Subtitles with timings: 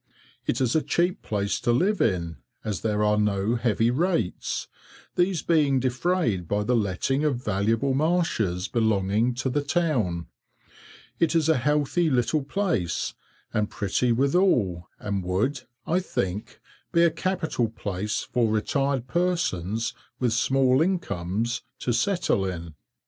[0.47, 4.67] It is a cheap place to live in, as there are no heavy rates,
[5.15, 10.25] these being defrayed by the letting of valuable marshes belonging to the town.
[11.19, 13.13] It is a healthy little place,
[13.53, 16.59] and pretty withal, and would, I think,
[16.91, 22.73] be a capital place for retired persons with small incomes to settle in.